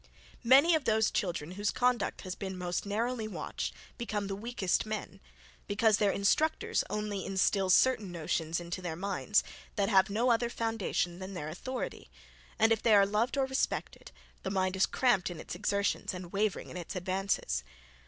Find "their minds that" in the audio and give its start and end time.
8.81-9.89